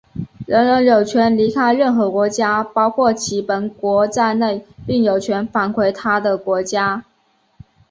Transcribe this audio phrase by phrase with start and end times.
[0.47, 7.05] 人人有权离开任何国家,包括其本国在内,并有权返回他的国家。